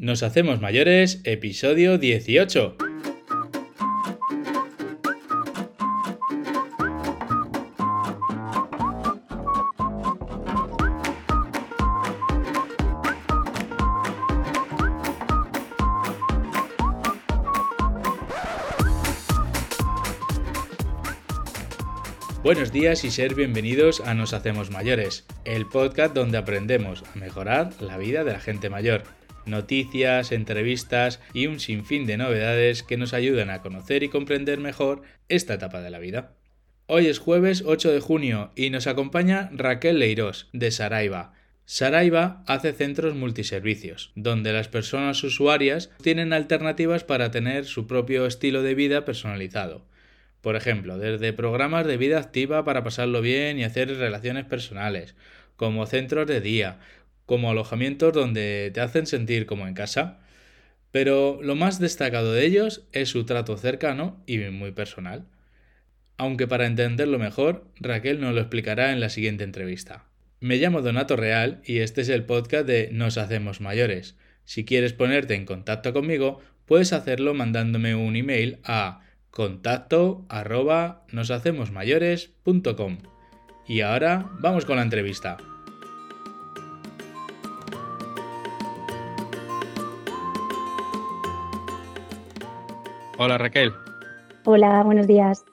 [0.00, 2.74] Nos hacemos mayores, episodio 18.
[22.42, 27.70] Buenos días y ser bienvenidos a Nos Hacemos Mayores, el podcast donde aprendemos a mejorar
[27.82, 29.19] la vida de la gente mayor.
[29.46, 35.02] Noticias, entrevistas y un sinfín de novedades que nos ayudan a conocer y comprender mejor
[35.28, 36.34] esta etapa de la vida.
[36.86, 41.34] Hoy es jueves 8 de junio y nos acompaña Raquel Leirós, de Saraiva.
[41.64, 48.62] Saraiva hace centros multiservicios, donde las personas usuarias tienen alternativas para tener su propio estilo
[48.62, 49.84] de vida personalizado
[50.40, 55.14] por ejemplo, desde programas de vida activa para pasarlo bien y hacer relaciones personales,
[55.56, 56.78] como centros de día,
[57.30, 60.18] como alojamientos donde te hacen sentir como en casa.
[60.90, 65.26] Pero lo más destacado de ellos es su trato cercano y muy personal.
[66.16, 70.06] Aunque para entenderlo mejor, Raquel nos lo explicará en la siguiente entrevista.
[70.40, 74.16] Me llamo Donato Real y este es el podcast de Nos Hacemos Mayores.
[74.44, 82.98] Si quieres ponerte en contacto conmigo, puedes hacerlo mandándome un email a contacto arroba noshacemosmayores.com.
[83.68, 85.36] Y ahora vamos con la entrevista.
[93.22, 93.74] Hola Raquel.
[94.46, 95.44] Hola, buenos días.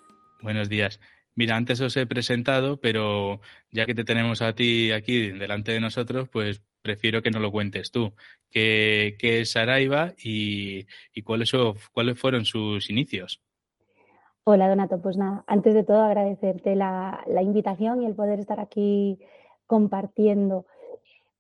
[0.41, 1.01] Buenos días.
[1.35, 3.41] Mira, antes os he presentado, pero
[3.73, 7.51] ya que te tenemos a ti aquí delante de nosotros, pues prefiero que no lo
[7.51, 8.13] cuentes tú.
[8.49, 10.85] ¿Qué, es Saraiva y,
[11.25, 11.51] cuáles,
[11.91, 13.41] cuáles fueron sus inicios?
[14.45, 19.19] Hola Donato, pues nada, antes de todo agradecerte la, invitación y el poder estar aquí
[19.65, 20.67] compartiendo.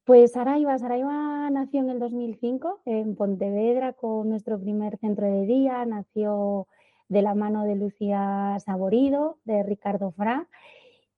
[0.07, 5.83] Pues Saraiva, Saraiva nació en el 2005 en Pontevedra con nuestro primer centro de día,
[5.85, 6.65] nació
[7.09, 10.47] de la mano de Lucía Saborido, de Ricardo Fra.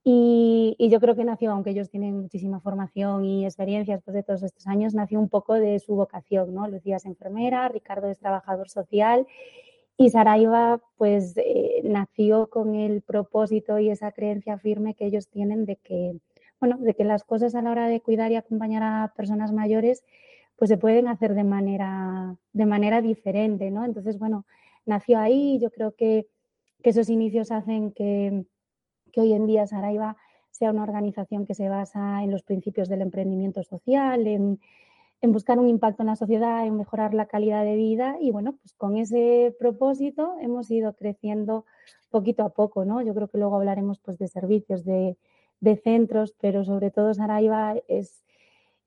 [0.04, 4.24] Y, y, yo creo que nació, aunque ellos tienen muchísima formación y experiencia después de
[4.24, 6.68] todos estos años, nació un poco de su vocación, ¿no?
[6.68, 9.28] Lucía es enfermera, Ricardo es trabajador social
[9.98, 15.66] y Saraiva pues eh, nació con el propósito y esa creencia firme que ellos tienen
[15.66, 16.16] de que,
[16.60, 20.04] bueno, de que las cosas a la hora de cuidar y acompañar a personas mayores
[20.60, 23.86] pues se pueden hacer de manera, de manera diferente, ¿no?
[23.86, 24.46] Entonces, bueno,
[24.86, 26.28] nació ahí yo creo que,
[26.84, 28.46] que esos inicios hacen que,
[29.14, 30.18] que hoy en día Saraiva
[30.52, 34.60] sea una organización que se basa en los principios del emprendimiento social, en,
[35.22, 38.58] en buscar un impacto en la sociedad, en mejorar la calidad de vida y bueno,
[38.62, 41.66] pues con ese propósito hemos ido creciendo
[42.10, 43.02] poquito a poco, ¿no?
[43.02, 45.16] Yo creo que luego hablaremos pues de servicios, de,
[45.84, 48.24] centros, pero sobre todo Saraiva es,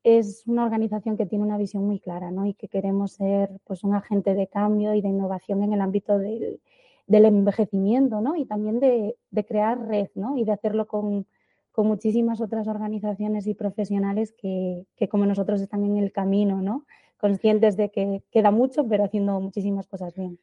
[0.05, 2.47] es una organización que tiene una visión muy clara, ¿no?
[2.47, 6.19] Y que queremos ser pues un agente de cambio y de innovación en el ámbito
[6.19, 6.61] del,
[7.09, 8.37] envejecimiento, ¿no?
[8.37, 10.37] Y también de, de crear red, ¿no?
[10.37, 11.27] Y de hacerlo con,
[11.73, 16.85] con muchísimas otras organizaciones y profesionales que, como nosotros están en el camino, ¿no?
[17.19, 20.39] Conscientes de que queda mucho, pero haciendo muchísimas cosas bien.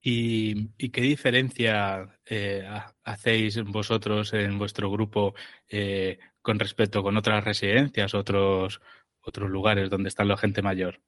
[0.00, 2.66] ¿Y, qué diferencia eh,
[3.04, 5.34] hacéis vosotros en vuestro grupo
[5.68, 8.80] eh, con respecto con otras residencias, otros,
[9.20, 11.00] otros lugares donde está la gente mayor?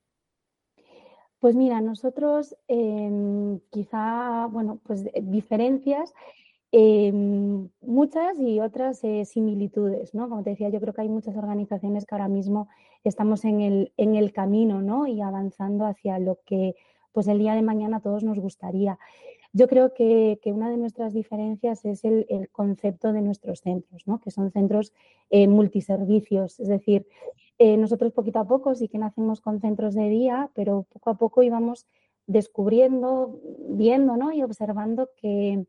[1.39, 6.13] Pues mira, nosotros em, quizá, bueno, pues diferencias
[6.73, 10.29] Em, muchas y otras eh, similitudes, ¿no?
[10.29, 12.69] Como te decía, yo creo que hay muchas organizaciones que ahora mismo
[13.03, 15.09] estamos en el, en el camino, ¿no?
[15.09, 16.77] Y avanzando hacia lo que
[17.13, 18.99] pues el día de mañana a todos nos gustaría.
[19.53, 24.21] Yo creo que, una de nuestras diferencias es el, concepto de nuestros centros, ¿no?
[24.21, 24.93] que son centros
[25.31, 26.61] eh, multiservicios.
[26.61, 27.07] Es decir,
[27.59, 31.15] eh, nosotros poquito a poco sí que nacemos con centros de día, pero poco a
[31.19, 31.87] poco íbamos
[32.27, 34.33] descubriendo, viendo ¿no?
[34.33, 35.67] y observando que,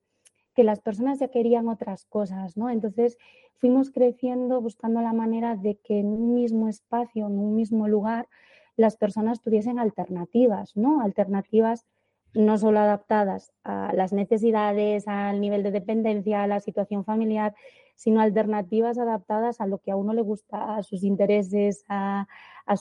[0.56, 2.70] que las personas ya querían otras cosas, ¿no?
[2.70, 3.18] Entonces
[3.58, 8.28] fuimos creciendo buscando la manera de que en un mismo espacio, en un mismo lugar,
[8.76, 11.02] las personas tuviesen alternativas, ¿no?
[11.02, 11.86] Alternativas
[12.34, 17.54] no solo adaptadas a las necesidades, al nivel de dependencia, a la situación familiar,
[17.96, 22.28] sino alternativas adaptadas a lo que a uno le gusta, a sus intereses, a,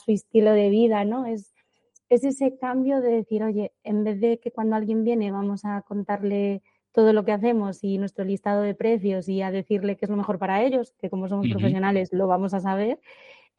[0.03, 1.25] su estilo de vida, ¿no?
[1.25, 1.53] Es,
[2.09, 5.81] es ese cambio de decir, oye, en vez de que cuando alguien viene vamos a
[5.81, 6.61] contarle
[6.93, 10.17] todo lo que hacemos y nuestro listado de precios y a decirle qué es lo
[10.17, 12.99] mejor para ellos, que como somos profesionales lo vamos a saber,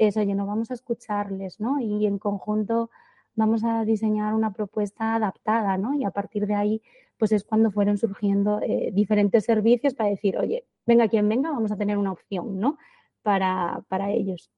[0.09, 1.81] es, oye, no vamos a escucharles, ¿no?
[1.81, 2.91] Y en conjunto
[3.35, 5.95] vamos a diseñar una propuesta adaptada, ¿no?
[5.95, 6.83] Y a partir de ahí,
[7.17, 11.73] pues es cuando fueron surgiendo eh, diferentes servicios para decir, oye, venga quien venga, vamos
[11.73, 12.79] a tener una opción, ¿no?
[13.23, 14.51] Para, para ellos.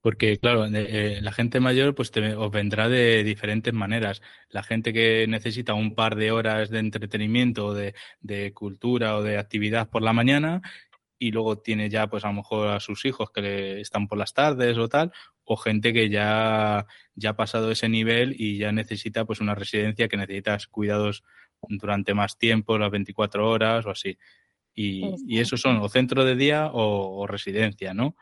[0.00, 4.22] Porque, claro, eh, la gente mayor pues os vendrá de diferentes maneras.
[4.48, 9.38] La gente que necesita un par de horas de entretenimiento, de, de cultura o de
[9.38, 10.62] actividad por la mañana
[11.18, 14.18] y luego tiene ya pues a lo mejor a sus hijos que le están por
[14.18, 15.12] las tardes o tal,
[15.44, 20.08] o gente que ya, ya ha pasado ese nivel y ya necesita pues una residencia
[20.08, 21.24] que necesitas cuidados
[21.68, 24.18] durante más tiempo, las 24 horas o así.
[24.74, 28.14] Y, y esos son o centro de día o residencia, ¿no?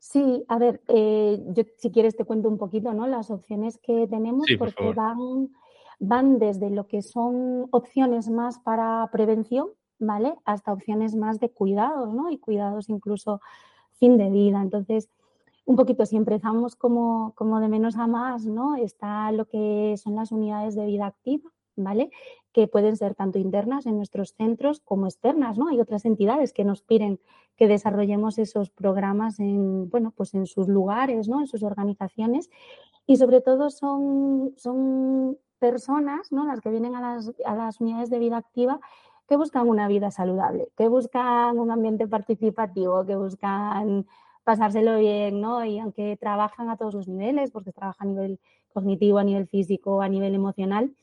[0.00, 3.06] Sí, a ver, eh, yo si quieres te cuento un poquito, ¿no?
[3.06, 5.50] Las opciones que tenemos, porque van,
[5.98, 9.68] van desde lo que son opciones más para prevención,
[10.00, 10.34] ¿vale?
[10.44, 12.30] Hasta opciones más de cuidados, ¿no?
[12.30, 13.40] Y cuidados incluso
[13.92, 14.60] fin de vida.
[14.60, 15.08] Entonces,
[15.66, 18.74] un poquito, si empezamos como, como de menos a más, ¿no?
[18.74, 22.10] Está lo que son las unidades de vida activa, ¿vale?
[22.52, 25.68] Que pueden ser tanto internas en nuestros centros como externas, ¿no?
[25.68, 27.20] Hay otras entidades que nos piden
[27.56, 31.40] que desarrollemos esos programas en, bueno, pues en sus lugares, ¿no?
[31.40, 32.50] En sus organizaciones.
[33.06, 36.46] Y sobre todo son, son personas, ¿no?
[36.46, 38.80] Las que vienen a las, a las unidades de vida activa
[39.30, 44.04] que buscan una vida saludable, que buscan un ambiente participativo, que buscan
[44.42, 45.64] pasárselo bien, ¿no?
[45.64, 48.40] Y aunque trabajan a todos los niveles, porque trabajan a nivel
[48.72, 50.96] cognitivo, a nivel físico, a nivel emocional,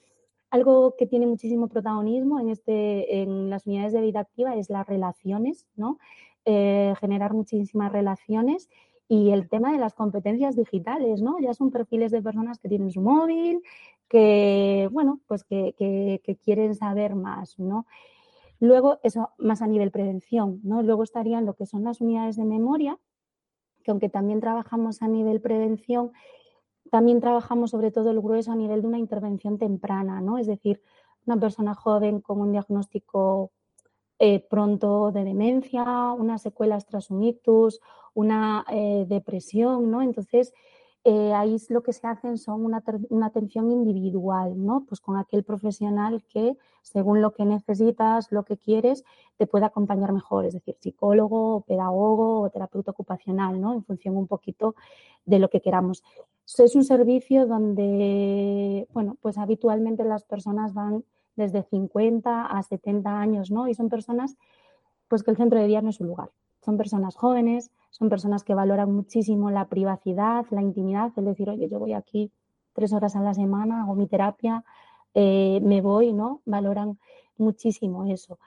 [0.50, 4.86] algo que tiene muchísimo protagonismo en, este, en las unidades de vida activa es las
[4.86, 5.98] relaciones, ¿no?
[6.44, 8.70] Eh, generar muchísimas relaciones
[9.08, 11.40] y el tema de las competencias digitales, ¿no?
[11.40, 13.62] Ya son perfiles de personas que tienen su móvil,
[14.10, 17.86] que, bueno, pues que, que, quieren saber más, ¿no?
[18.60, 20.82] Luego, eso más a nivel prevención, ¿no?
[20.82, 23.00] Luego estarían lo que son las unidades de memoria,
[23.84, 26.12] que aunque también trabajamos a nivel prevención,
[26.90, 30.38] también trabajamos sobre todo el grueso a nivel de una intervención temprana, ¿no?
[30.38, 30.82] Es decir,
[31.26, 33.52] una persona joven con un diagnóstico
[34.20, 35.84] eh, pronto de demencia,
[36.18, 37.80] unas secuelas tras un ictus,
[38.14, 40.02] una eh, depresión, ¿no?
[40.02, 40.54] Entonces,
[41.10, 42.84] eh, ahí lo que se hacen son una,
[43.26, 44.84] atención individual, ¿no?
[44.86, 49.06] Pues con aquel profesional que, según lo que necesitas, lo que quieres,
[49.38, 53.74] te puede acompañar mejor, es decir, psicólogo, pedagogo o terapeuta ocupacional, ¿no?
[53.74, 54.76] En función un poquito
[55.24, 56.04] de lo que queramos.
[56.58, 61.06] Es un servicio donde, bueno, pues habitualmente las personas van
[61.38, 63.70] desde 50 a 70 años, ¿no?
[63.70, 64.36] Y son personas,
[65.08, 66.32] pues que el centro de día no es su lugar.
[66.66, 71.68] Son personas jóvenes, son personas que valoran muchísimo la privacidad, la intimidad, es decir, oye,
[71.70, 72.32] yo voy aquí
[72.74, 74.64] tres horas a la semana, hago mi terapia,
[75.14, 76.42] eh, me voy, ¿no?
[76.46, 77.00] Valoran
[77.38, 78.38] muchísimo eso.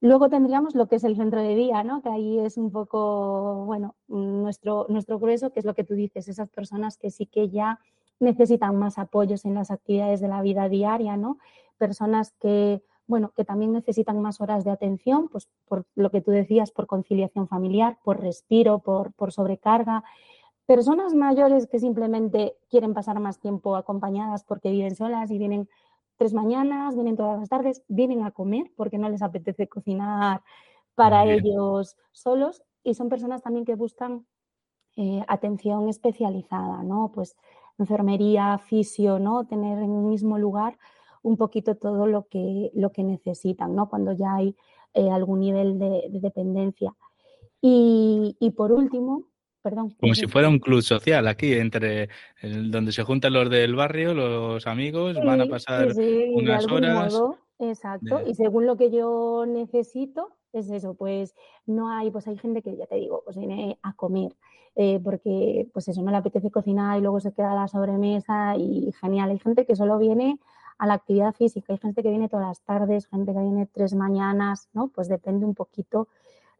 [0.00, 2.02] Luego tendríamos lo que es el centro de día, ¿no?
[2.02, 6.28] Que ahí es un poco, bueno, nuestro, nuestro grueso, que es lo que tú dices,
[6.28, 7.78] esas personas que sí que ya
[8.20, 11.38] necesitan más apoyos en las actividades de la vida diaria, ¿no?
[11.78, 16.30] Personas que bueno, que también necesitan más horas de atención, pues por lo que tú
[16.30, 20.04] decías, por conciliación familiar, por respiro, por, por sobrecarga.
[20.66, 25.68] Personas mayores que simplemente quieren pasar más tiempo acompañadas porque viven solas y vienen
[26.16, 30.42] tres mañanas, vienen todas las tardes, vienen a comer porque no les apetece cocinar
[30.94, 34.26] para ellos solos y son personas también que buscan
[34.96, 37.10] eh, atención especializada, ¿no?
[37.12, 37.36] Pues
[37.78, 39.44] enfermería, fisio, ¿no?
[39.44, 40.78] Tener en un mismo lugar
[41.24, 43.88] un poquito todo lo que, lo que necesitan, ¿no?
[43.88, 44.54] Cuando ya hay
[44.92, 46.94] eh, algún nivel de, dependencia.
[47.60, 49.24] Y, por último,
[49.62, 49.96] perdón.
[49.98, 52.10] Como si fuera un club social aquí, entre
[52.42, 55.88] donde se juntan los del barrio, los amigos, van a pasar
[56.34, 57.18] unas horas.
[57.58, 58.20] exacto.
[58.26, 61.34] Y según lo que yo necesito, es eso, pues
[61.64, 64.36] no hay, pues hay gente que ya te digo, pues viene a comer,
[64.76, 68.56] eh, porque pues eso no le apetece cocinar y luego se queda a la sobremesa
[68.58, 69.30] y genial.
[69.30, 70.38] Hay gente que solo viene
[70.78, 71.72] a la actividad física.
[71.72, 74.88] Hay gente que viene todas las tardes, gente que viene tres mañanas, ¿no?
[74.88, 76.08] Pues depende un poquito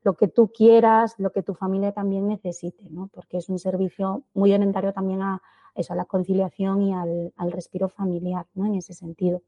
[0.04, 3.08] lo que tú quieras, lo que tu familia también necesite, ¿no?
[3.12, 5.42] Porque es un servicio muy orientario también a
[5.74, 8.66] eso, a la conciliación y al, respiro familiar, ¿no?
[8.66, 9.42] En ese sentido.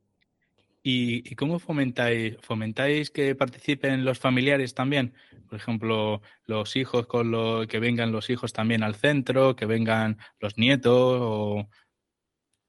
[0.82, 2.36] ¿Y, cómo fomentáis?
[2.40, 5.14] ¿Fomentáis que participen los familiares también?
[5.48, 10.18] Por ejemplo, los hijos con lo que vengan los hijos también al centro, que vengan
[10.40, 11.68] los nietos o,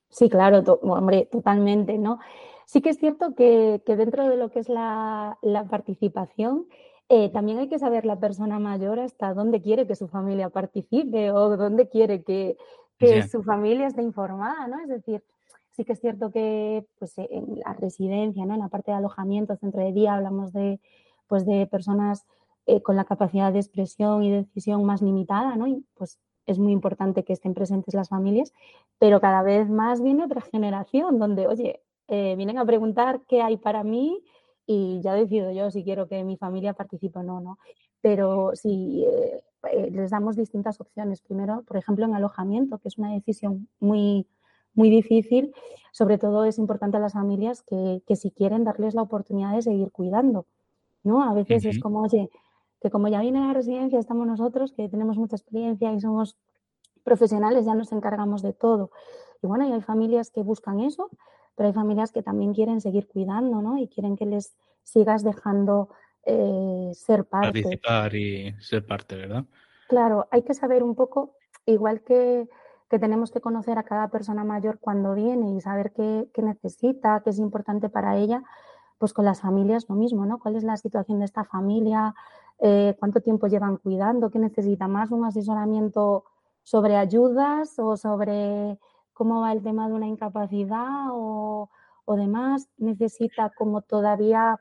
[0.10, 2.20] Sí, claro, hombre, totalmente, ¿no?
[2.66, 5.38] Sí que es cierto que, dentro de lo que es la,
[5.70, 6.68] participación,
[7.10, 11.32] eh, también hay que saber la persona mayor hasta dónde quiere que su familia participe
[11.32, 12.58] o dónde quiere que,
[13.30, 14.80] su familia esté informada, ¿no?
[14.80, 15.24] Es decir,
[15.72, 18.56] sí que es cierto que pues, en la residencia, ¿no?
[18.56, 20.80] En la parte de alojamiento, centro de día, hablamos de,
[21.28, 22.26] pues, de personas
[22.66, 25.68] eh, con la capacidad de expresión y decisión más limitada, ¿no?
[25.68, 28.54] Y pues es muy importante que estén presentes las familias,
[28.98, 33.58] pero cada vez más viene otra generación donde, oye, eh, vienen a preguntar qué hay
[33.58, 34.24] para mí
[34.66, 37.60] y ya decido yo si quiero que mi familia participe o no, ¿no?
[38.02, 41.22] Pero sí, eh, eh, les damos distintas opciones.
[41.22, 44.28] Primero, por ejemplo, en alojamiento, que es una decisión muy,
[44.74, 45.54] muy difícil.
[45.92, 49.62] Sobre todo es importante a las familias que, que si quieren darles la oportunidad de
[49.62, 50.46] seguir cuidando.
[51.04, 51.24] ¿no?
[51.24, 52.30] A veces es como, oye,
[52.82, 56.38] que como ya viene la residencia, estamos nosotros, que tenemos mucha experiencia y somos
[57.04, 58.92] profesionales, ya nos encargamos de todo.
[59.42, 61.10] Y bueno, y hay familias que buscan eso,
[61.56, 63.78] pero hay familias que también quieren seguir cuidando, ¿no?
[63.78, 65.90] Y quieren que les sigas dejando
[66.24, 67.62] eh, ser parte.
[67.62, 69.46] Participar y ser parte, ¿verdad?
[69.88, 72.48] Claro, hay que saber un poco, igual que,
[72.90, 77.22] que tenemos que conocer a cada persona mayor cuando viene y saber qué, qué necesita,
[77.24, 78.44] qué es importante para ella,
[78.98, 80.40] pues con las familias lo mismo, ¿no?
[80.40, 82.14] ¿Cuál es la situación de esta familia?
[82.60, 84.30] Eh, ¿Cuánto tiempo llevan cuidando?
[84.30, 85.12] ¿Qué necesita más?
[85.12, 86.26] ¿Un asesoramiento
[86.64, 88.78] sobre ayudas o sobre
[89.14, 91.70] cómo va el tema de una incapacidad o,
[92.08, 92.70] demás?
[92.78, 94.60] ¿Necesita como todavía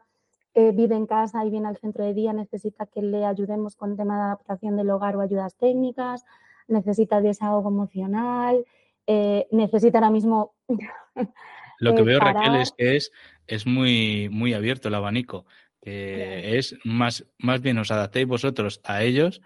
[0.54, 3.96] eh, vive en casa y viene al centro de día, necesita que le ayudemos con
[3.96, 6.24] tema de adaptación del hogar o ayudas técnicas?
[6.68, 8.64] ¿Necesita desahogo emocional?
[9.06, 10.54] Eh, necesita ahora mismo
[11.78, 13.12] Lo que veo, Raquel, es que es,
[13.46, 15.46] es muy, muy abierto el abanico.
[15.86, 19.40] Que es más, más bien os adaptéis vosotros a ellos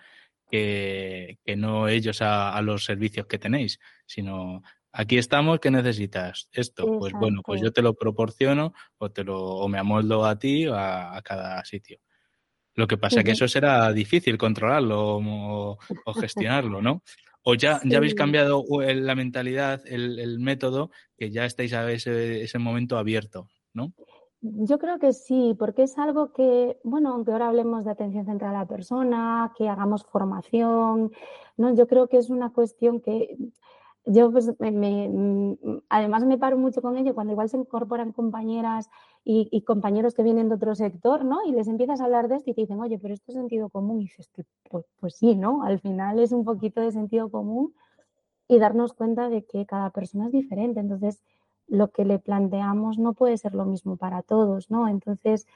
[0.50, 6.48] que, que no ellos a, a, los servicios que tenéis, sino aquí estamos, ¿qué necesitas?
[6.52, 10.38] Esto, pues bueno, pues yo te lo proporciono o te lo, o me amoldo a
[10.38, 11.98] ti o a, a cada sitio.
[12.74, 17.02] Lo que pasa es que eso será difícil controlarlo o, o gestionarlo, ¿no?
[17.42, 22.42] ¿O ya, ya habéis cambiado la mentalidad, el, el, método, que ya estáis a ese,
[22.42, 23.92] ese momento abierto, ¿no?
[24.42, 28.54] Yo creo que sí, porque es algo que, bueno, aunque ahora hablemos de atención central
[28.56, 31.12] a la persona, que hagamos formación,
[31.58, 31.74] ¿no?
[31.74, 33.36] Yo creo que es una cuestión que
[34.06, 35.58] yo pues me, me,
[35.90, 38.88] además me paro mucho con ello cuando igual se incorporan compañeras
[39.24, 41.44] y, y, compañeros que vienen de otro sector, ¿no?
[41.46, 43.68] Y les empiezas a hablar de esto y te dicen, oye, pero esto es sentido
[43.68, 44.00] común.
[44.00, 44.30] Y dices,
[44.70, 45.62] pues, pues sí, ¿no?
[45.64, 47.74] Al final es un poquito de sentido común
[48.48, 50.80] y darnos cuenta de que cada persona es diferente.
[50.80, 51.22] Entonces,
[51.70, 54.88] lo que le planteamos no puede ser lo mismo para todos, ¿no?
[54.88, 55.46] Entonces,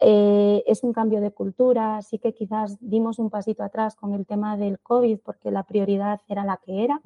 [0.00, 4.26] eh, es un cambio de cultura, sí que quizás dimos un pasito atrás con el
[4.26, 7.00] tema del COVID porque la prioridad era la que era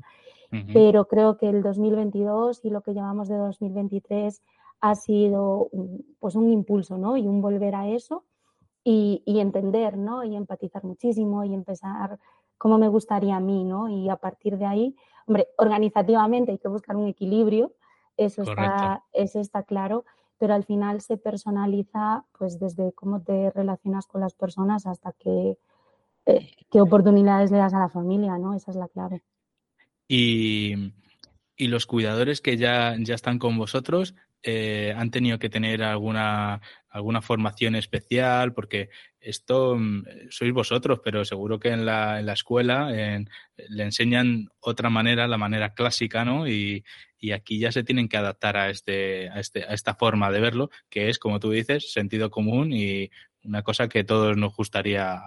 [0.72, 4.42] pero creo que el 2022 y lo que llamamos de 2023
[4.80, 5.68] ha sido
[6.20, 7.16] pues un impulso, ¿no?
[7.16, 8.24] Y un volver a eso
[8.82, 10.24] y, y, entender, ¿no?
[10.24, 12.18] Y empatizar muchísimo y empezar
[12.56, 13.88] cómo me gustaría a mí, ¿no?
[13.88, 17.72] Y a partir de ahí, hombre, organizativamente hay que buscar un equilibrio,
[18.18, 20.04] eso, está, eso está claro,
[20.38, 25.56] pero al final se personaliza pues desde cómo te relacionas con las personas hasta que,
[26.26, 28.54] eh, qué oportunidades le das a la familia, ¿no?
[28.54, 29.22] Esa es la clave.
[30.06, 30.92] Y,
[31.56, 36.60] y los cuidadores que ya, ya están con vosotros eh, han tenido que tener alguna,
[36.88, 42.32] alguna formación especial, porque esto mm, sois vosotros, pero seguro que en la, en la
[42.32, 46.48] escuela le enseñan otra manera, la manera clásica, ¿no?
[46.48, 46.84] Y,
[47.18, 50.40] y aquí ya se tienen que adaptar a, este, a, este, a esta forma de
[50.40, 53.10] verlo, que es, como tú dices, sentido común y
[53.44, 55.20] una cosa que todos nos gustaría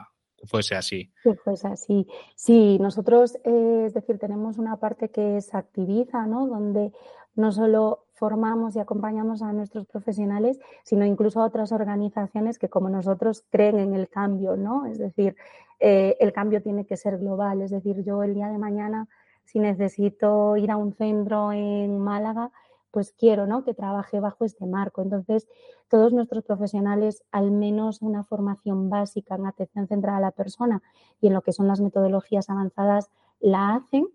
[0.45, 1.11] fuese así.
[1.23, 2.07] Que fuese así.
[2.35, 6.47] Sí, nosotros, eh, es decir, tenemos una parte que se activiza, ¿no?
[6.47, 6.91] Donde
[7.35, 12.87] no solo formamos y acompañamos a nuestros profesionales, sino incluso a otras organizaciones que como
[12.87, 14.85] nosotros creen en el cambio, ¿no?
[14.85, 15.35] Es decir,
[15.79, 17.63] eh, el cambio tiene que ser global.
[17.63, 19.07] Es decir, yo el día de mañana,
[19.43, 22.51] si necesito ir a un centro en Málaga,
[22.91, 23.63] pues quiero ¿no?
[23.63, 25.01] que trabaje bajo este marco.
[25.01, 25.47] Entonces,
[25.89, 30.83] todos nuestros profesionales, al menos una formación básica en atención centrada a la persona
[31.21, 33.09] y en lo que son las metodologías avanzadas,
[33.39, 34.07] la hacen,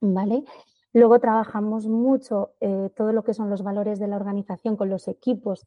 [0.00, 0.42] ¿vale?
[0.96, 5.08] Luego trabajamos mucho eh, todo lo que son los valores de la organización con los
[5.08, 5.66] equipos,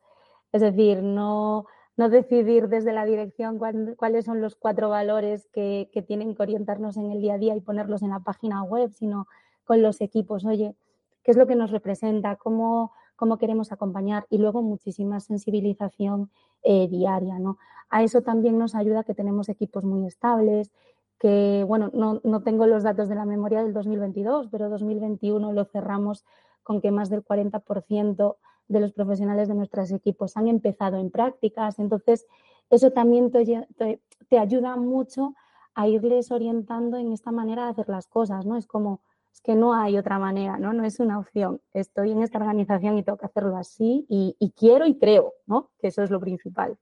[0.52, 1.68] es decir, no,
[1.98, 6.42] no decidir desde la dirección cuál, cuáles son los cuatro valores que, que tienen que
[6.42, 9.28] orientarnos en el día a día y ponerlos en la página web, sino
[9.66, 10.46] con los equipos.
[10.46, 10.74] Oye,
[11.22, 16.32] qué es lo que nos representa, cómo, cómo queremos acompañar y luego muchísima sensibilización
[16.64, 17.38] eh, diaria.
[17.38, 17.60] ¿no?
[17.92, 20.72] A eso también nos ayuda que tenemos equipos muy estables,
[21.20, 25.66] que, bueno, no, no tengo los datos de la memoria del 2022, pero 2021 lo
[25.66, 26.26] cerramos
[26.64, 31.80] con que más del 40% de los profesionales de nuestros equipos han empezado en prácticas.
[31.80, 32.26] Entonces,
[32.70, 35.36] eso también te, te, te ayuda mucho
[35.76, 38.58] a irles orientando en esta manera de hacer las cosas, ¿no?
[38.58, 39.02] Es como,
[39.34, 40.74] es que no hay otra manera, ¿no?
[40.74, 41.62] No es una opción.
[41.74, 45.72] Estoy en esta organización y tengo que hacerlo así y, y quiero y creo, ¿no?
[45.80, 46.78] Que eso es lo principal.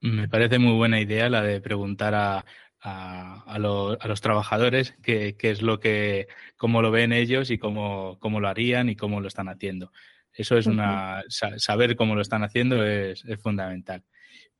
[0.00, 2.44] Me parece muy buena idea la de preguntar a,
[2.80, 7.50] a, a, lo, a los trabajadores qué, qué, es lo que, cómo lo ven ellos
[7.50, 9.92] y cómo, cómo lo harían y cómo lo están haciendo.
[10.32, 14.04] Eso es una, saber cómo lo están haciendo es, es fundamental.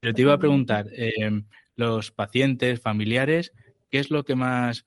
[0.00, 1.42] Pero te iba a preguntar, eh,
[1.76, 3.52] los pacientes, familiares,
[3.90, 4.84] ¿qué es lo que más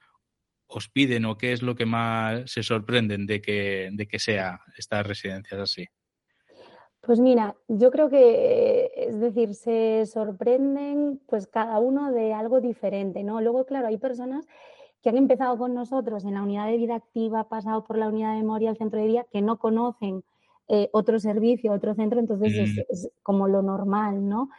[0.68, 4.62] os piden o qué es lo que más se sorprenden de que, de que sea
[4.78, 5.88] estas residencias así?
[7.01, 13.24] Pues mira, yo creo que, es decir, se sorprenden pues cada uno de algo diferente,
[13.24, 13.41] ¿no?
[13.41, 14.48] Luego, claro, hay personas
[15.01, 18.34] que han empezado con nosotros en la unidad de vida activa, pasado por la unidad
[18.34, 20.24] de memoria, el centro de día, que no conocen
[20.67, 22.79] eh, otro servicio, otro centro, entonces es, mm.
[22.89, 24.50] es, como lo normal, ¿no?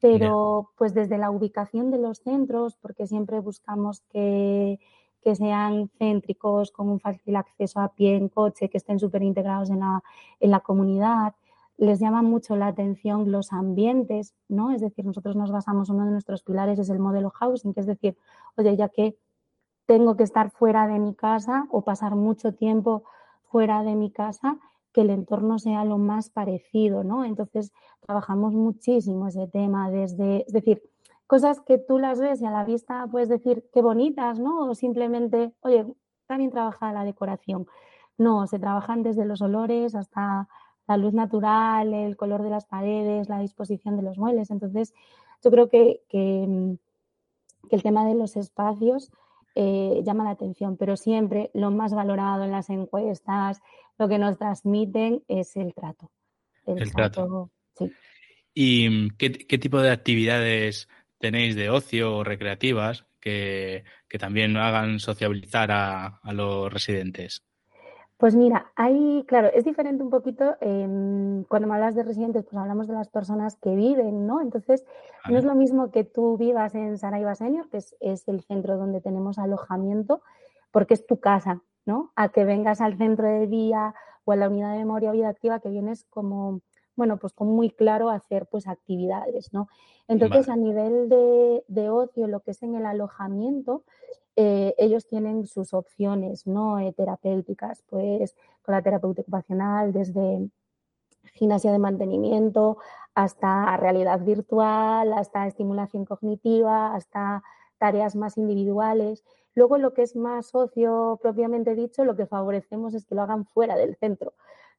[0.00, 4.80] Pero pues desde la ubicación de los centros, porque siempre buscamos que,
[5.22, 9.68] que sean céntricos, con un fácil acceso a pie, en coche, que estén súper integrados
[9.68, 10.02] en la,
[10.40, 11.34] en la comunidad,
[11.82, 14.70] les llama mucho la atención los ambientes, ¿no?
[14.70, 17.86] Es decir, nosotros nos basamos, uno de nuestros pilares es el modelo housing, que es
[17.86, 18.16] decir,
[18.56, 19.18] oye, ya que
[19.86, 23.02] tengo que estar fuera de mi casa o pasar mucho tiempo
[23.50, 24.58] fuera de mi casa,
[24.92, 27.24] que el entorno sea lo más parecido, ¿no?
[27.24, 30.84] Entonces, trabajamos muchísimo ese tema desde, es decir,
[31.26, 34.70] cosas que tú las ves y a la vista puedes decir qué bonitas, ¿no?
[34.70, 35.84] O simplemente, oye,
[36.20, 37.66] está bien trabajada la decoración.
[38.18, 40.46] No, se trabajan desde los olores hasta
[40.88, 44.50] la luz natural, el color de las paredes, la disposición de los muebles.
[44.50, 44.92] Entonces,
[45.42, 46.74] yo creo que, que, mm,
[47.70, 49.10] el tema de los espacios
[49.54, 53.60] eh, llama la atención, pero siempre lo más valorado en las encuestas,
[53.98, 56.10] lo que nos transmiten es el trato.
[56.66, 57.50] El, trato.
[57.76, 57.92] Sí.
[58.54, 63.84] ¿Y mm, qué, tipo de actividades tenéis de ocio o recreativas que,
[64.18, 67.44] también hagan sociabilizar a los residentes?
[68.22, 72.56] Pues mira, hay, claro, es diferente un poquito, em, cuando me hablas de residentes, pues
[72.56, 74.40] hablamos de las personas que viven, ¿no?
[74.40, 74.84] Entonces,
[75.28, 79.00] no es lo mismo que tú vivas en Saraiva Senior, que es, el centro donde
[79.00, 80.22] tenemos alojamiento,
[80.70, 82.12] porque es tu casa, ¿no?
[82.14, 83.92] A que vengas al centro de día
[84.24, 86.60] o a la unidad de memoria o vida activa, que vienes como,
[86.96, 89.68] bueno, pues con muy claro hacer pues actividades, ¿no?
[90.08, 93.84] Entonces, a nivel de, de ocio, lo que es en el alojamiento,
[94.36, 96.78] eh, ellos tienen sus opciones ¿no?
[96.78, 100.48] Eh, terapéuticas, pues con la terapeuta ocupacional, desde
[101.34, 102.78] gimnasia de mantenimiento
[103.14, 107.42] hasta realidad virtual, hasta estimulación cognitiva, hasta
[107.78, 109.22] tareas más individuales.
[109.54, 113.44] Luego, lo que es más socio propiamente dicho, lo que favorecemos es que lo hagan
[113.44, 114.32] fuera del centro,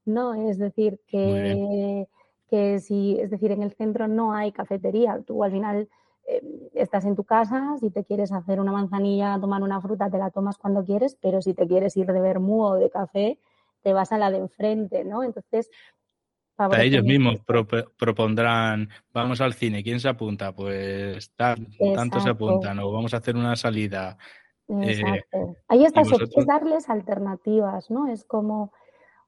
[0.06, 0.34] ¿no?
[0.50, 2.08] Es decir, que,
[2.50, 5.89] que si, es decir, en el centro no hay cafetería, tú al final
[6.28, 6.42] eh,
[6.74, 10.32] estás en tu casa, si te quieres hacer una manzanilla, tomar una fruta, te la
[10.32, 13.39] tomas cuando quieres, pero si te quieres ir de vermú o de café,
[13.82, 15.24] te vas a la de enfrente, ¿no?
[15.24, 15.70] Entonces,
[16.58, 17.39] a ellos mismos
[17.98, 20.54] propondrán, vamos al cine, ¿quién se apunta?
[20.54, 24.18] Pues tantos se apuntan, o vamos a hacer una salida.
[24.68, 25.58] Eh, Exacto.
[25.68, 26.10] Ahí está, es
[26.46, 28.08] darles alternativas, ¿no?
[28.08, 28.72] Es como,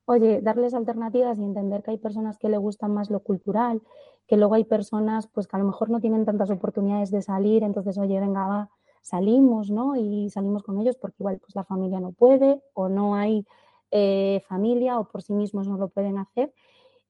[0.06, 3.82] oye, darles alternativas y entender que hay personas que le gustan más lo cultural,
[4.28, 7.64] que luego hay personas pues que a lo mejor no tienen tantas oportunidades de salir,
[7.64, 8.70] entonces, oye, venga, va,
[9.02, 9.96] salimos, ¿no?
[9.96, 13.46] Y salimos con ellos porque igual pues la familia no puede o no hay
[13.92, 16.54] eh, familia o por sí mismos no lo pueden hacer.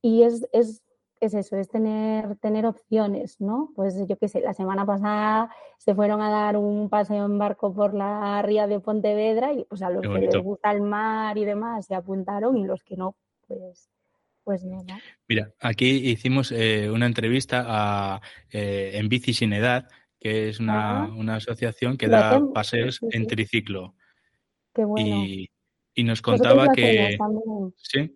[0.02, 0.84] Y es, es,
[1.26, 3.72] es eso, es tener, tener opciones, ¿no?
[3.76, 7.74] Pues yo qué sé, la semana pasada se fueron a dar un paseo en barco
[7.74, 11.46] por la ría de Pontevedra y pues a los que les gusta el mar y
[11.46, 13.16] demás se apuntaron y los que no,
[13.48, 13.90] pues
[14.46, 14.64] pues
[15.28, 21.06] Mira, aquí hicimos eh, una entrevista a, eh, en Bici Sin Edad, que es una,
[21.06, 21.36] ah.
[21.36, 23.96] asociación que da paseos en triciclo.
[24.72, 25.26] Qué bueno.
[25.26, 25.50] Y,
[26.04, 27.18] nos contaba que...
[27.78, 28.16] ¿Sí?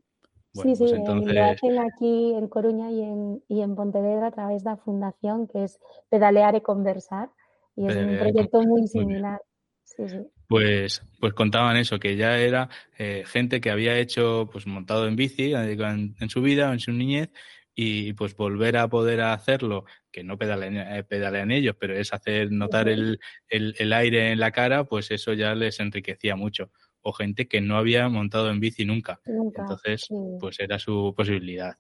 [0.54, 4.64] Sí, sí, pues lo hacen aquí en Coruña y en, y en Pontevedra a través
[4.64, 7.30] de la fundación, que es Pedalear y Conversar,
[7.76, 9.42] y es un proyecto muy similar.
[9.84, 10.18] Sí, sí
[10.50, 15.16] pues, pues contaban eso, que ya era eh, gente que había hecho, pues montado en
[15.16, 15.78] bici eh,
[16.20, 17.30] en, su vida, en su niñez,
[17.76, 22.52] y pues volver a poder hacerlo, que no pedalean, eh, pedalean ellos, pero es hacer
[22.52, 26.72] notar el, el, aire en la cara, pues eso ya les enriquecía mucho.
[27.02, 29.20] O gente que no había montado en bici nunca.
[29.26, 30.08] Entonces,
[30.40, 31.78] pues era su posibilidad.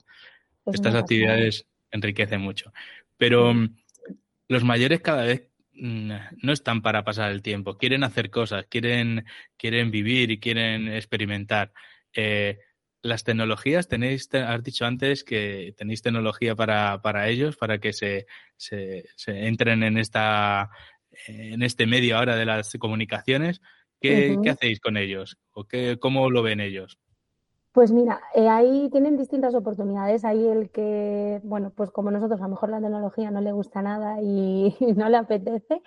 [0.65, 2.71] Estas actividades enriquecen mucho.
[3.17, 3.75] Pero mm,
[4.47, 9.25] los mayores cada vez no están para pasar el tiempo, quieren hacer cosas, quieren,
[9.57, 11.71] quieren vivir y quieren experimentar.
[12.13, 12.59] Eh,
[13.01, 18.27] las tecnologías, tenéis, has dicho antes que tenéis tecnología para, para ellos, para que se,
[18.57, 20.69] se, entren en esta
[21.27, 23.61] en este medio ahora de las comunicaciones.
[23.99, 25.37] ¿Qué, ¿qué hacéis con ellos?
[25.51, 26.97] ¿O qué, cómo lo ven ellos?
[27.71, 30.25] Pues mira, eh, ahí tienen distintas oportunidades.
[30.25, 33.81] Hay el que, bueno, pues como nosotros, a lo mejor la tecnología no le gusta
[33.81, 35.81] nada y, no le apetece.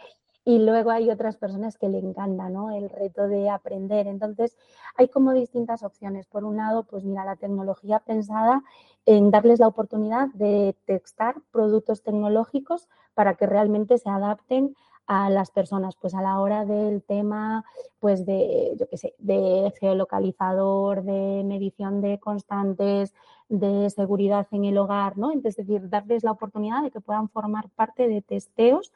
[0.45, 2.71] Y luego hay otras personas que le encanta, ¿no?
[2.71, 4.07] El reto de aprender.
[4.07, 4.57] Entonces,
[4.97, 6.27] hay como distintas opciones.
[6.27, 8.63] Por un lado, pues mira, la tecnología pensada
[9.07, 14.75] en darles la oportunidad de textar productos tecnológicos para que realmente se adapten
[15.13, 17.65] a las personas, pues a la hora del tema,
[18.01, 23.15] pues de, yo qué sé, de geolocalizador, de medición de constantes,
[23.49, 25.31] de seguridad en el hogar, ¿no?
[25.33, 28.93] Es decir, darles la oportunidad de que puedan formar parte de testeos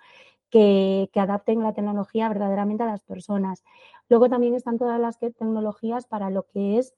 [0.51, 3.65] que, que, adapten la tecnología verdaderamente a las personas.
[4.09, 6.95] Luego también están todas las tecnologías para lo que es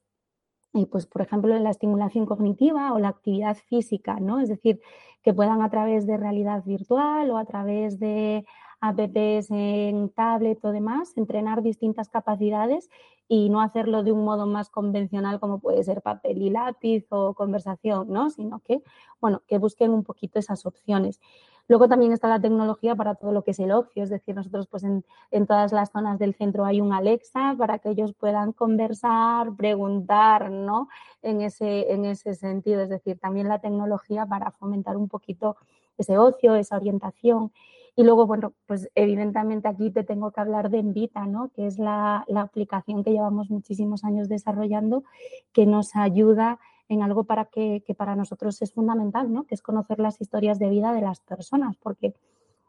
[0.73, 4.41] y pues por ejemplo la estimulación cognitiva o la actividad física, ¿no?
[4.41, 4.81] Es decir,
[5.23, 8.45] que puedan a través de realidad virtual o a través de
[8.81, 12.89] apps en tablet o demás, entrenar distintas capacidades
[13.27, 17.35] y no hacerlo de un modo más convencional como puede ser papel y lápiz o
[17.35, 18.31] conversación, ¿no?
[18.31, 18.83] Sino que,
[19.21, 21.21] bueno, que busquen un poquito esas opciones.
[21.69, 24.67] Luego también está la tecnología para todo lo que es el ocio, es decir, nosotros
[24.69, 25.05] pues en,
[25.47, 30.89] todas las zonas del centro hay un Alexa para que ellos puedan conversar, preguntar, ¿no?
[31.21, 35.57] En ese, en ese sentido, es decir, también la tecnología para fomentar un poquito
[35.99, 37.53] ese ocio, esa orientación.
[37.95, 41.51] Y luego, bueno, pues evidentemente aquí te tengo que hablar de Envita, ¿no?
[41.51, 45.05] Que es la, la aplicación que llevamos muchísimos años desarrollando,
[45.53, 49.45] que nos ayuda en algo para que, para nosotros es fundamental, ¿no?
[49.45, 52.15] Que es conocer las historias de vida de las personas, porque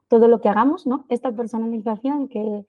[0.08, 1.06] todo lo que hagamos, ¿no?
[1.10, 2.66] Esta personalización que,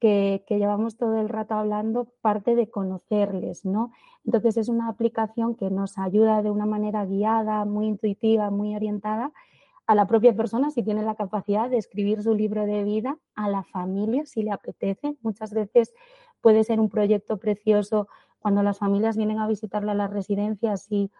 [0.00, 3.92] que, llevamos todo el rato hablando parte de conocerles, ¿no?
[4.24, 9.32] Entonces es una aplicación que nos ayuda de una manera guiada, muy intuitiva, muy orientada
[9.86, 13.48] a la propia persona si tiene la capacidad de escribir su libro de vida, a
[13.48, 15.16] la familia si le apetece.
[15.22, 15.92] Muchas veces
[16.40, 18.08] puede ser un proyecto precioso
[18.46, 21.10] cuando las familias vienen a visitarla a las residencias y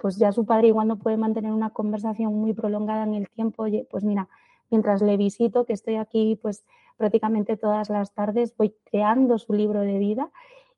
[0.00, 3.66] pues ya su padre igual no puede mantener una conversación muy prolongada en el tiempo,
[3.88, 4.28] pues mira,
[4.68, 6.64] mientras le visito, que estoy aquí pues
[6.96, 10.32] prácticamente todas las tardes, voy creando su libro de vida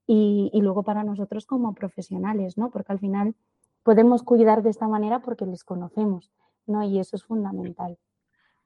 [0.06, 2.68] y, y luego para nosotros como profesionales, ¿no?
[2.68, 3.34] Porque al final
[3.82, 6.30] podemos cuidar de esta manera porque les conocemos,
[6.66, 6.82] ¿no?
[6.82, 7.96] Y eso es fundamental.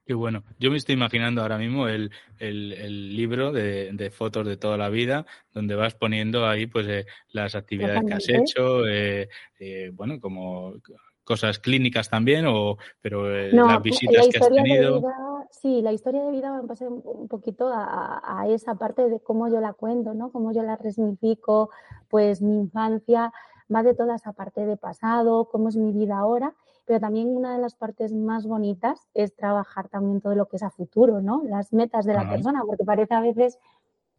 [0.04, 0.42] Qué bueno.
[0.58, 2.10] Yo me estoy imaginando ahora mismo el,
[2.40, 8.02] libro de, fotos de toda la vida, donde vas poniendo ahí pues eh, las actividades
[8.04, 10.74] que has hecho, eh, eh, bueno, como
[11.22, 15.02] cosas clínicas también, o pero las visitas que has tenido.
[15.50, 19.20] sí, la historia de vida va a pasar un poquito a, a, esa parte de
[19.20, 20.32] cómo yo la cuento, ¿no?
[20.32, 21.70] Cómo yo la resignifico,
[22.08, 23.32] pues mi infancia
[23.72, 26.54] va de toda esa parte de pasado, cómo es mi vida ahora
[26.90, 30.64] pero también una de las partes más bonitas es trabajar también todo lo que es
[30.64, 31.40] a futuro, ¿no?
[31.44, 33.60] Las metas de la persona, porque parece a veces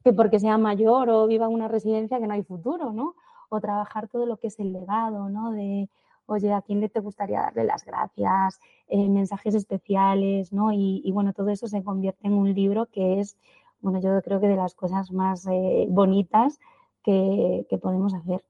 [0.06, 3.16] que porque sea mayor o viva en una residencia que no hay futuro, ¿no?
[3.50, 5.52] O trabajar todo lo que es el legado, ¿no?
[5.52, 5.90] De,
[6.28, 8.62] oye, ¿a quién le te gustaría darle las gracias?
[8.88, 10.72] Eh, mensajes especiales, ¿no?
[10.72, 13.36] Y, bueno, todo eso se convierte en un libro que es,
[13.82, 16.58] bueno, yo creo que de las cosas más eh, bonitas
[17.04, 18.42] que, que podemos hacer.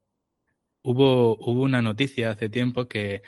[0.84, 3.22] Hubo, hubo una noticia hace tiempo que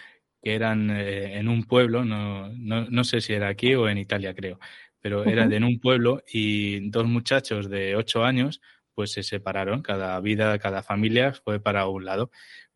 [0.43, 3.97] que eran eh, en un pueblo, no, no, no, sé si era aquí o en
[3.97, 4.59] Italia, creo,
[4.99, 8.61] pero era de en un pueblo y dos muchachos de ocho años
[8.93, 12.31] pues se separaron, cada vida, cada familia fue para un lado.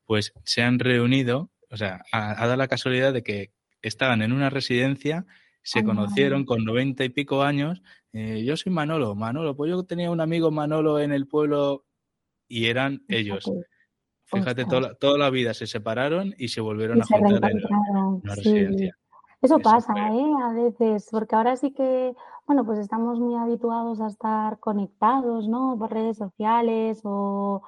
[0.06, 3.52] Pues se han reunido, o sea, ha, dado la casualidad de que
[3.82, 5.26] estaban en una residencia,
[5.62, 7.82] se conocieron con noventa y pico años.
[8.14, 11.86] Eh, yo soy Manolo, Manolo, pues yo tenía un amigo Manolo en el pueblo
[12.48, 13.44] y eran ellos.
[14.28, 17.62] Fíjate, toda, toda, la vida se separaron y se volvieron a juntar en
[18.24, 18.98] la, residencia.
[19.42, 20.34] Eso, pasa, ¿eh?
[20.44, 22.14] A veces, porque ahora sí que,
[22.46, 25.78] bueno, pues estamos muy habituados a estar conectados, ¿no?
[25.80, 27.62] Por redes sociales o,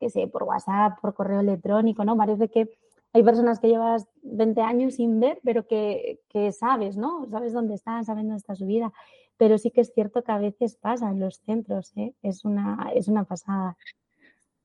[0.00, 2.16] qué sé, por WhatsApp, por correo electrónico, ¿no?
[2.16, 2.70] Parece que
[3.12, 7.26] hay personas que llevas 20 años sin ver, pero que, que sabes, ¿no?
[7.30, 8.92] Sabes dónde están, sabes dónde está su vida.
[9.36, 12.14] Pero sí que es cierto que a veces pasa en los centros, ¿eh?
[12.22, 13.76] Es una, es una pasada.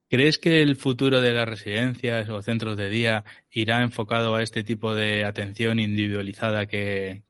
[0.09, 4.63] ¿Crees que el futuro de las residencias o centros de día irá enfocado a este
[4.63, 7.23] tipo de atención individualizada que,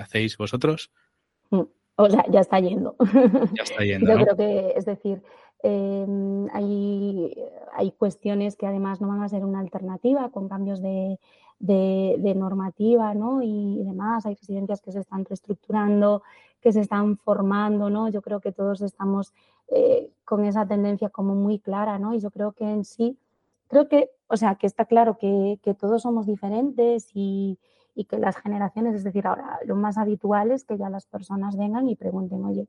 [0.00, 0.92] hacéis vosotros?
[1.50, 1.62] Mm,
[1.96, 2.94] o sea, ya está yendo.
[3.56, 4.06] Ya está yendo.
[4.06, 5.22] Yo creo que, es decir,
[5.62, 7.34] em, hay,
[7.74, 11.18] hay, cuestiones que además no van a ser una alternativa con cambios de,
[11.58, 13.42] de, normativa ¿no?
[13.42, 14.24] y, demás.
[14.26, 16.22] Hay residencias que se están reestructurando,
[16.60, 18.08] que se están formando, ¿no?
[18.08, 19.32] Yo creo que todos estamos
[19.70, 22.14] eh, con esa tendencia como muy clara, ¿no?
[22.14, 23.18] Y yo creo que en sí,
[23.68, 27.58] creo que, o sea, que está claro que, todos somos diferentes y,
[27.94, 31.56] y, que las generaciones, es decir, ahora lo más habitual es que ya las personas
[31.56, 32.68] vengan y pregunten, oye,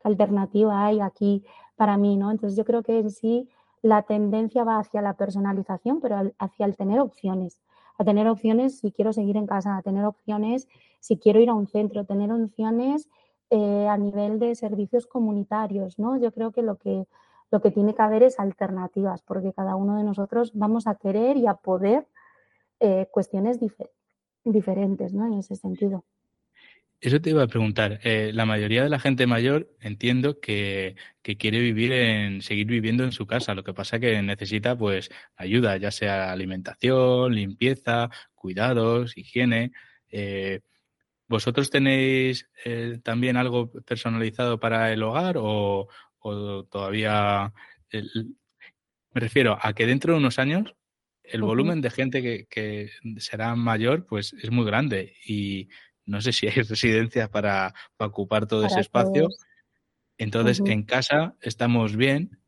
[0.00, 1.44] ¿qué alternativa hay aquí
[1.76, 2.30] para mí, ¿no?
[2.30, 3.48] Entonces yo creo que en sí
[3.82, 7.60] la tendencia va hacia la personalización, pero hacia el tener opciones
[7.98, 10.68] a tener opciones si quiero seguir en casa, a tener opciones
[11.00, 13.08] si quiero ir a un centro, tener opciones
[13.54, 16.18] eh, a nivel de servicios comunitarios, ¿no?
[16.18, 17.04] Yo creo que lo que
[17.50, 21.36] lo que tiene que haber es alternativas, porque cada uno de nosotros vamos a querer
[21.36, 22.06] y a poder
[22.80, 23.58] eh, cuestiones
[24.42, 25.26] diferentes, ¿no?
[25.26, 26.02] En ese sentido.
[26.98, 28.00] Eso te iba a preguntar.
[28.04, 33.04] Eh, la mayoría de la gente mayor entiendo que, que, quiere vivir en, seguir viviendo
[33.04, 33.54] en su casa.
[33.54, 39.72] Lo que pasa que necesita pues ayuda, ya sea alimentación, limpieza, cuidados, higiene.
[41.32, 47.52] ¿Vosotros tenéis eh, también algo personalizado para el hogar o, o todavía
[47.90, 50.74] me refiero a que dentro de unos años
[51.24, 55.70] el volumen de gente que, que será mayor pues es muy grande y
[56.04, 59.28] no sé si hay residencias para, ocupar todo ese espacio.
[60.18, 62.38] Entonces, en casa estamos bien.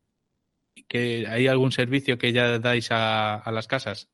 [0.87, 4.11] ¿Que ¿Hay algún servicio que ya dais a, las casas?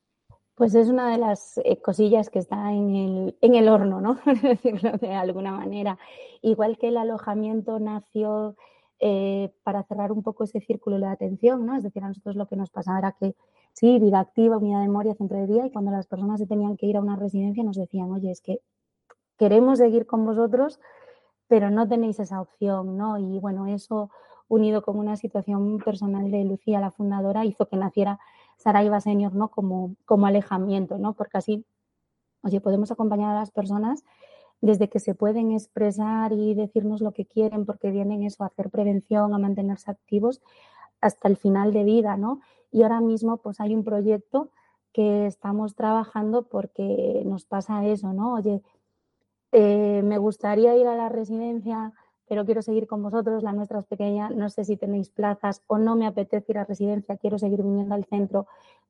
[0.62, 4.20] Pues es una de las eh, cosillas que está en el, en el horno, ¿no?
[4.44, 5.98] decirlo de alguna manera.
[6.44, 8.56] Igual que el alojamiento nació
[9.00, 11.76] eh, para cerrar un poco ese círculo de atención, ¿no?
[11.76, 13.34] Es decir, a nosotros lo que nos pasaba era que
[13.74, 16.78] sí, vida activa, unidad de memoria, centro de día, y cuando las personas se tenían
[16.78, 18.60] que ir a una residencia nos decían, oye, es que
[19.40, 20.80] queremos seguir con vosotros,
[21.48, 23.18] pero no tenéis esa opción, ¿no?
[23.18, 24.12] Y bueno, eso
[24.48, 28.20] unido con una situación personal de Lucía, la fundadora, hizo que naciera
[28.62, 29.50] Saraiva Senior, ¿no?
[29.50, 31.14] Como, como alejamiento, ¿no?
[31.14, 31.66] Porque así,
[32.44, 34.04] oye, podemos acompañar a las personas
[34.62, 38.70] desde que se pueden expresar y decirnos lo que quieren porque vienen eso a hacer
[38.70, 40.42] prevención, a mantenerse activos
[41.02, 42.42] hasta el final de vida, ¿no?
[42.72, 44.52] Y ahora mismo pues hay un proyecto
[44.94, 48.34] que estamos trabajando porque nos pasa eso, ¿no?
[48.34, 48.62] Oye,
[49.52, 51.94] eh, me gustaría ir a la residencia,
[52.32, 55.78] pero quiero seguir con vosotros, la nuestra es pequeña, no sé si tenéis plazas o
[55.78, 58.48] no me apetece ir a residencia, quiero seguir viniendo al centro,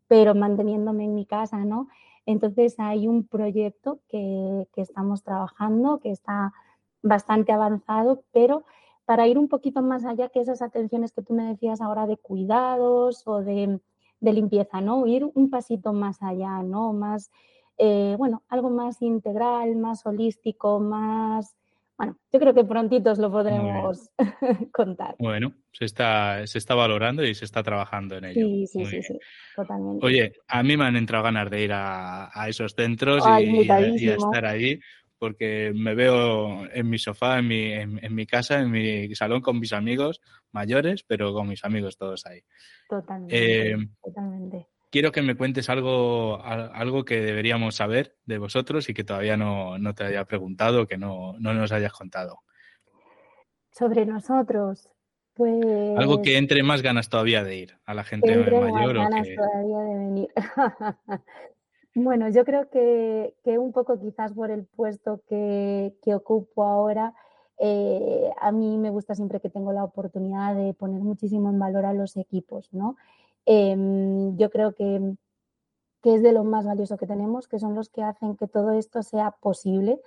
[0.08, 1.88] pero manteniéndome en mi casa, ¿no?
[2.28, 6.54] Entonces hay un proyecto que, estamos trabajando, que está
[7.02, 8.64] bastante avanzado, pero
[9.06, 12.18] para ir un poquito más allá que esas atenciones que tú me decías ahora de
[12.18, 13.80] cuidados o de,
[14.20, 15.08] de limpieza, ¿no?
[15.08, 16.94] Ir un pasito más allá, ¿no?
[16.94, 17.32] Más
[17.84, 21.56] eh, bueno, algo más integral, más holístico, más...
[22.02, 24.10] Bueno, yo creo que prontitos lo podremos
[24.74, 25.16] contar.
[25.20, 28.48] Bueno, se está, se está valorando y se está trabajando en ello.
[28.48, 29.20] Sí, sí, sí, sí,
[29.56, 30.04] totalmente.
[30.04, 34.48] Oye, a mí me han entrado ganas de ir a, esos centros y, a, estar
[34.48, 34.80] ahí
[35.20, 39.60] porque me veo en mi sofá, en mi, en, mi casa, en mi salón con
[39.60, 42.42] mis amigos mayores, pero con mis amigos todos ahí.
[42.90, 43.74] Totalmente.
[43.74, 49.04] Eh, totalmente quiero que me cuentes algo, algo que deberíamos saber de vosotros y que
[49.04, 52.40] todavía no, te haya preguntado, que no, nos hayas contado.
[53.72, 54.90] Sobre nosotros,
[55.34, 55.66] pues...
[55.98, 58.98] Algo que entre más ganas todavía de ir a la gente mayor.
[58.98, 60.30] Más ganas todavía de venir.
[61.96, 67.14] bueno, yo creo que, un poco quizás por el puesto que, ocupo ahora,
[67.60, 71.86] eh, a mí me gusta siempre que tengo la oportunidad de poner muchísimo en valor
[71.86, 72.98] a los equipos, ¿no?
[73.46, 75.16] Em, yo creo que,
[76.04, 79.04] es de lo más valioso que tenemos, que son los que hacen que todo esto
[79.04, 80.00] sea posible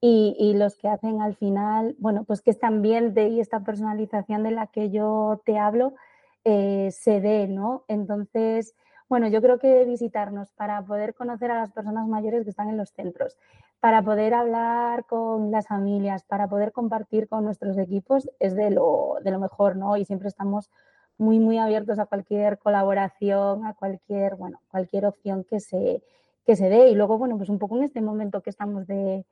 [0.00, 4.50] y, los que hacen al final, bueno, pues que este ambiente y esta personalización de
[4.52, 5.94] la que yo te hablo
[6.44, 7.84] eh, se dé, ¿no?
[7.88, 8.74] Entonces,
[9.08, 12.76] bueno, yo creo que visitarnos para poder conocer a las personas mayores que están en
[12.78, 13.36] los centros,
[13.80, 19.16] para poder hablar con las familias, para poder compartir con nuestros equipos es de lo,
[19.22, 19.96] de lo mejor, ¿no?
[19.96, 20.70] Y siempre estamos
[21.20, 26.02] muy, muy abiertos a cualquier colaboración, a cualquier, bueno, cualquier opción que se,
[26.46, 26.88] que se dé.
[26.88, 29.26] Y luego, bueno, pues un poco en este momento que estamos de,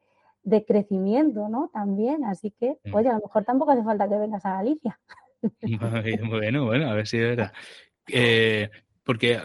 [0.67, 1.71] crecimiento, ¿no?
[1.73, 2.95] También, así que, mm.
[2.95, 5.01] oye, a lo mejor tampoco hace falta que vengas a Galicia.
[6.29, 7.53] Bueno, bueno, a ver si es verdad.
[8.09, 8.71] Eh,
[9.05, 9.39] porque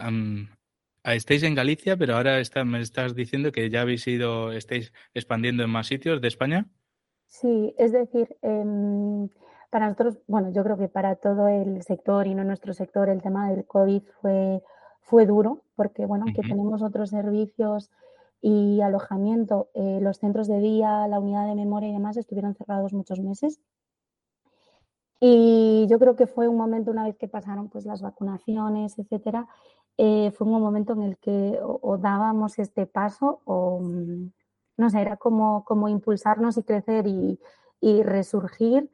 [1.04, 5.62] estáis en Galicia, pero ahora está, me estás diciendo que ya habéis ido, estáis expandiendo
[5.62, 6.66] en más sitios de España.
[7.28, 9.28] Sí, es decir, em,
[9.74, 13.20] para nosotros, bueno, yo creo que para todo el sector y no nuestro sector, el
[13.20, 14.62] tema del COVID fue,
[15.00, 17.90] fue duro, porque bueno, aunque tenemos otros servicios
[18.40, 22.92] y alojamiento, eh, los centros de día, la unidad de memoria y demás estuvieron cerrados
[22.92, 23.58] muchos meses.
[25.18, 29.48] Y yo creo que fue un momento, una vez que pasaron pues las vacunaciones, etcétera,
[29.98, 34.30] eh, fue un momento en el que o, dábamos este paso o, mm,
[34.76, 37.40] no sé, era como, como impulsarnos y crecer y,
[37.80, 38.88] y resurgir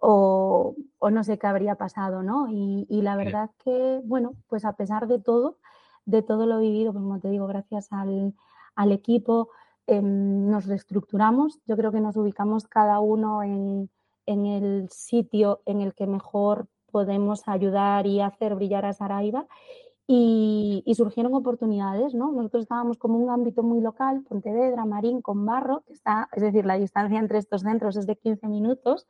[0.00, 0.74] o,
[1.10, 2.48] no sé qué habría pasado, ¿no?
[2.48, 5.58] Y, la verdad que, bueno, pues a pesar de todo,
[6.04, 9.50] de todo lo vivido, pues como te digo, gracias al, equipo,
[9.86, 11.60] em, nos reestructuramos.
[11.66, 13.90] Yo creo que nos ubicamos cada uno en,
[14.26, 19.46] el sitio en el que mejor podemos ayudar y hacer brillar a Saraiva.
[20.10, 22.32] Y, y, surgieron oportunidades, ¿no?
[22.32, 26.64] Nosotros estábamos como un ámbito muy local, Pontevedra, Marín, con Barro, que está, es decir,
[26.64, 29.06] la distancia entre estos centros es de 15 minutos,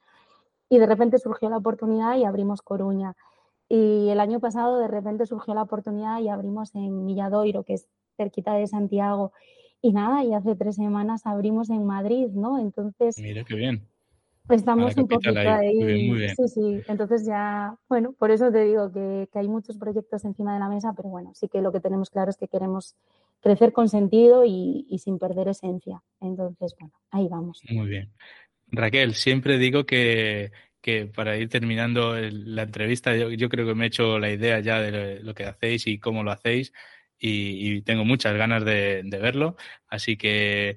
[0.68, 3.14] y de repente surgió la oportunidad y abrimos Coruña.
[3.68, 7.88] Y el año pasado de repente surgió la oportunidad y abrimos en Milladoiro, que es
[8.16, 9.32] cerquita de Santiago.
[9.80, 12.58] Y nada, y hace tres semanas abrimos en Madrid, ¿no?
[12.58, 13.18] Entonces...
[13.18, 13.86] Mira, qué bien.
[14.48, 16.28] Estamos un poquito ahí.
[16.34, 16.80] Sí, sí.
[16.88, 20.70] Entonces ya, bueno, por eso te digo que, que, hay muchos proyectos encima de la
[20.70, 22.96] mesa, pero bueno, sí que lo que tenemos claro es que queremos
[23.40, 26.02] crecer con sentido y, y sin perder esencia.
[26.20, 27.62] Entonces, bueno, ahí vamos.
[27.70, 28.10] Muy bien.
[28.70, 33.84] Raquel, siempre digo que, que para ir terminando la entrevista, yo, yo, creo que me
[33.84, 36.72] he hecho la idea ya de lo que hacéis y cómo lo hacéis
[37.18, 39.56] y, y tengo muchas ganas de, de, verlo.
[39.88, 40.76] Así que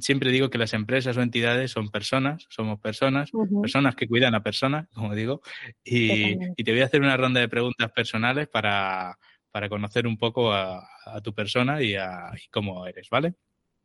[0.00, 3.30] siempre digo que las empresas o entidades son personas, somos personas,
[3.62, 5.40] personas que cuidan a personas, como digo,
[5.84, 9.18] y, y, te voy a hacer una ronda de preguntas personales para,
[9.50, 13.34] para conocer un poco a, a tu persona y, a, y cómo eres, ¿vale?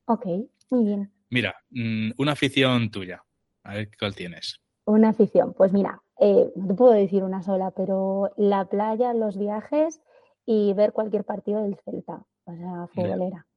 [0.06, 0.26] Ok,
[0.70, 1.12] muy bien.
[1.34, 3.24] Mira, mm, una afición tuya.
[3.64, 4.62] A ver cuál tienes.
[4.86, 5.56] Una afición.
[5.56, 10.00] Pues mira, eh, no te puedo decir una sola, pero la playa, los viajes
[10.46, 12.24] y ver cualquier partido del Celta.
[12.44, 13.48] O sea, futbolera.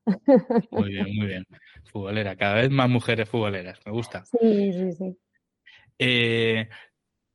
[0.70, 1.46] Muy bien, muy bien.
[1.92, 2.34] Futbolera.
[2.36, 3.78] Cada vez más mujeres futboleras.
[3.84, 4.24] Me gusta.
[4.24, 5.18] Sí, sí, sí.
[5.98, 6.70] Eh,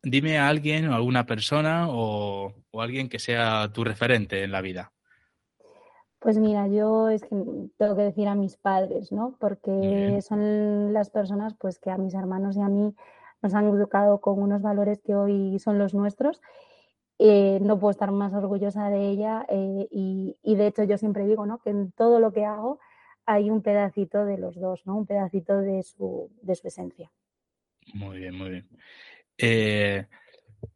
[0.01, 4.61] dime a alguien o alguna persona o, o alguien que sea tu referente en la
[4.61, 4.91] vida.
[6.21, 7.29] Pues mira, yo es que
[7.77, 9.35] tengo que decir a mis padres, ¿no?
[9.39, 12.93] Porque son las personas pues que a mis hermanos y a mí
[13.41, 16.39] nos han educado con unos valores que hoy son los nuestros.
[17.17, 21.25] Eh, no puedo estar más orgullosa de ella eh, y, y, de hecho yo siempre
[21.25, 21.57] digo, ¿no?
[21.57, 22.79] Que en todo lo que hago
[23.25, 24.97] hay un pedacito de los dos, ¿no?
[24.97, 27.11] Un pedacito de su, de su esencia.
[27.95, 28.69] Muy bien, muy bien.
[29.39, 30.05] Eh,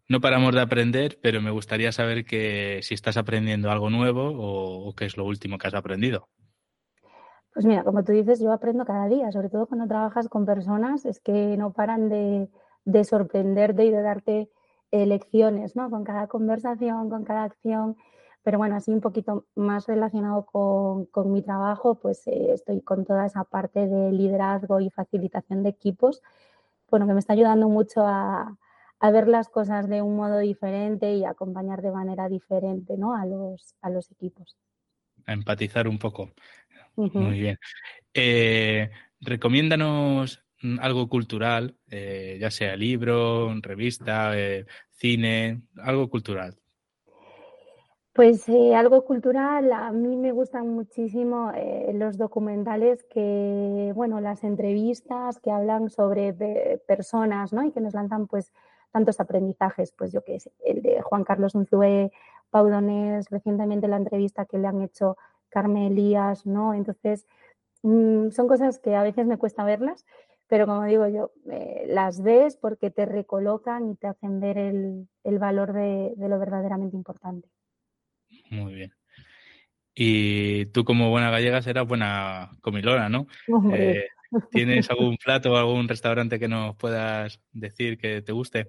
[0.08, 4.93] no paramos de aprender, pero me gustaría saber que si estás aprendiendo algo nuevo o,
[4.95, 6.28] qué es lo último que has aprendido.
[7.54, 11.06] Pues mira, como tú dices, yo aprendo cada día, sobre todo cuando trabajas con personas,
[11.06, 12.50] es que no paran de,
[12.84, 14.50] de sorprenderte y de darte
[14.91, 15.89] eh, lecciones, ¿no?
[15.89, 17.95] Con cada conversación, con cada acción.
[18.43, 23.06] Pero bueno, así un poquito más relacionado con, con mi trabajo, pues eh, estoy con
[23.06, 26.21] toda esa parte de liderazgo y facilitación de equipos,
[26.91, 28.56] bueno, que me está ayudando mucho a,
[29.00, 33.16] a ver las cosas de un modo diferente y acompañar de manera diferente ¿no?
[33.16, 34.56] a, los, a los equipos.
[35.26, 36.30] A empatizar un poco.
[36.96, 37.20] Uh -huh.
[37.20, 37.58] Muy bien.
[38.14, 38.90] Eh,
[39.22, 40.46] recomiéndanos
[40.80, 46.56] algo cultural, eh, ya sea libro, revista, eh, cine, algo cultural.
[48.14, 54.46] Pues eh, algo cultural, a mí me gustan muchísimo eh, los documentales que, bueno, las
[54.46, 56.34] entrevistas que hablan sobre
[56.88, 57.62] personas, ¿no?
[57.66, 58.54] Y que nos lanzan, pues,
[58.96, 62.14] tantos aprendizajes, pues yo qué sé, el de Juan Carlos Unzué,
[62.50, 65.18] Pau Donés, recientemente la entrevista que le han hecho
[65.50, 66.74] Carmen Elías, ¿no?
[66.74, 67.28] Entonces,
[67.84, 70.06] mmm, son cosas que a veces me cuesta verlas,
[70.48, 75.10] pero como digo yo, eh, las ves porque te recolocan y te hacen ver el,
[75.26, 77.50] el valor de, de lo verdaderamente importante.
[78.50, 78.94] Muy bien.
[79.94, 83.28] Y tú como buena gallega serás buena comilona, ¿no?
[83.74, 84.08] Eh,
[84.52, 88.68] ¿Tienes algún plato o algún restaurante que nos puedas decir que te guste?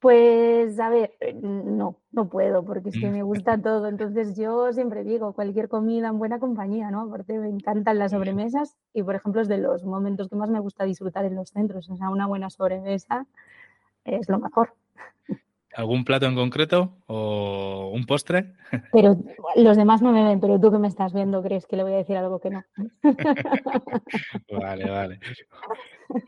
[0.00, 3.86] Pues a ver, no, no puedo, porque es que me gusta todo.
[3.86, 7.02] Entonces yo siempre digo, cualquier comida en buena compañía, ¿no?
[7.02, 10.58] Aparte me encantan las sobremesas y, por ejemplo, es de los momentos que más me
[10.58, 11.90] gusta disfrutar en los centros.
[11.90, 13.26] O sea, una buena sobremesa
[14.04, 14.72] es lo mejor.
[15.74, 18.54] ¿Algún plato en concreto o un postre?
[18.92, 19.16] Pero
[19.54, 21.92] los demás no me ven, pero tú que me estás viendo crees que le voy
[21.92, 22.64] a decir algo que no.
[24.60, 25.20] vale, vale.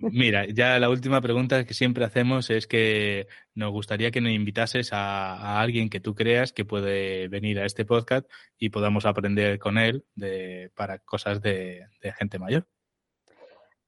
[0.00, 4.92] Mira, ya la última pregunta que siempre hacemos es que nos gustaría que nos invitases
[4.92, 9.58] a, a alguien que tú creas que puede venir a este podcast y podamos aprender
[9.58, 12.66] con él de, para cosas de, de gente mayor.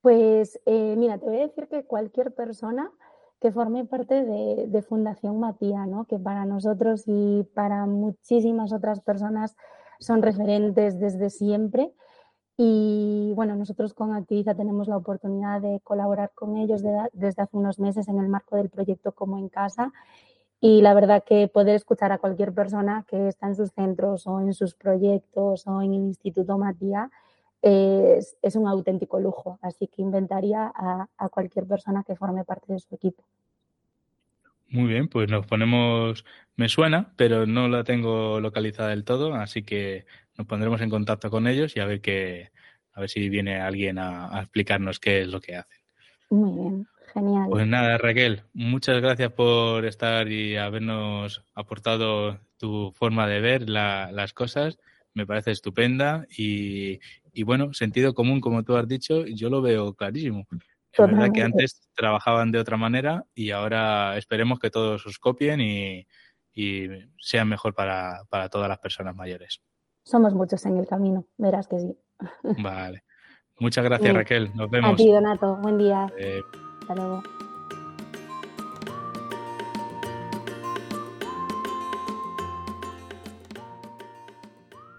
[0.04, 2.90] Pues eh, mira, te voy a decir que cualquier persona
[3.44, 6.06] que forme parte de, Fundación Matía, ¿no?
[6.06, 9.54] que para nosotros y para muchísimas otras personas
[10.00, 11.92] son referentes desde siempre.
[12.56, 17.54] Y bueno, nosotros con Activiza tenemos la oportunidad de colaborar con ellos de, desde hace
[17.54, 19.92] unos meses en el marco del proyecto Como en Casa.
[20.58, 24.40] Y la verdad que poder escuchar a cualquier persona que está en sus centros o
[24.40, 27.10] en sus proyectos o en el Instituto Matía
[27.64, 29.58] es, es, un auténtico lujo.
[29.62, 33.24] Así que inventaría a, a, cualquier persona que forme parte de su equipo.
[34.68, 36.24] Muy bien, pues nos ponemos,
[36.56, 40.04] me suena, pero no la tengo localizada del todo, así que
[40.36, 42.50] nos pondremos en contacto con ellos y a ver qué,
[42.92, 45.78] a ver si viene alguien a, a explicarnos qué es lo que hacen.
[46.30, 47.46] Muy bien, genial.
[47.50, 54.10] Pues nada, Raquel, muchas gracias por estar y habernos aportado tu forma de ver la,
[54.12, 54.78] las cosas.
[55.14, 56.98] Me parece estupenda y,
[57.32, 60.46] y bueno, sentido común, como tú has dicho, yo lo veo clarísimo.
[60.92, 65.60] Es verdad que antes trabajaban de otra manera y ahora esperemos que todos os copien
[65.60, 66.06] y,
[66.52, 66.88] y
[67.18, 69.60] sean mejor para, para todas las personas mayores.
[70.04, 71.96] somos muchos en el camino, verás que sí.
[72.58, 73.02] Vale.
[73.58, 74.50] Muchas gracias, Raquel.
[74.54, 74.92] Nos vemos.
[74.92, 75.56] A ti, Donato.
[75.56, 76.12] Buen día.
[76.18, 76.40] Eh,
[76.80, 77.22] Hasta luego.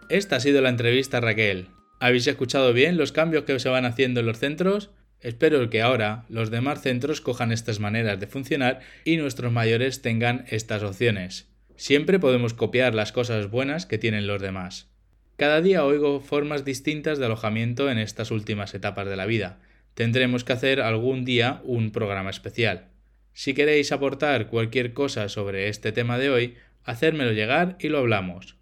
[0.09, 1.69] Esta ha sido la entrevista, Raquel.
[1.99, 4.91] ¿Habéis escuchado bien los cambios que se van haciendo en los centros?
[5.19, 10.45] Espero que ahora los demás centros cojan estas maneras de funcionar y nuestros mayores tengan
[10.49, 11.49] estas opciones.
[11.75, 14.91] Siempre podemos copiar las cosas buenas que tienen los demás.
[15.37, 19.59] Cada día oigo formas distintas de alojamiento en estas últimas etapas de la vida.
[19.95, 22.89] Tendremos que hacer algún día un programa especial.
[23.33, 28.55] Si queréis aportar cualquier cosa sobre este tema de hoy, hacérmelo llegar y lo hablamos.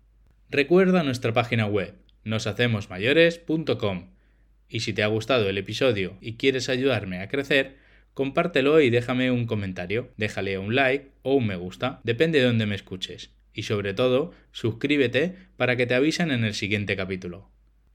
[0.54, 1.96] Recuerda nuestra página web
[2.26, 4.12] noshacemosmayores.com
[4.70, 7.78] y si te ha gustado el episodio y quieres ayudarme a crecer,
[8.14, 12.68] compártelo y déjame un comentario, déjale un like o un me gusta, depende de donde
[12.68, 17.50] me escuches y sobre todo suscríbete para que te avisen en el siguiente capítulo.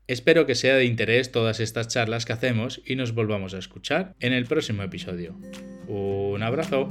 [0.09, 4.17] Espero que sea de interés todas estas charlas que hacemos y nos volvamos a escuchar
[4.19, 5.39] en el próximo episodio.
[5.87, 6.91] Un abrazo.